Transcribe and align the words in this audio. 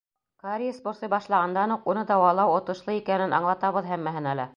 Кариес 0.45 0.77
борсой 0.85 1.11
башлағандан 1.13 1.75
уҡ 1.75 1.85
уны 1.93 2.05
дауалау 2.13 2.55
отошло 2.61 2.97
икәнен 3.01 3.37
аңлатабыҙ 3.41 3.91
һәммәһенә 3.93 4.35
лә. 4.41 4.49